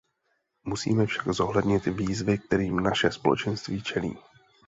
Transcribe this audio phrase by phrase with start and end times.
[0.63, 4.17] Musíme však zohlednit výzvy, kterým naše Společenství čelí.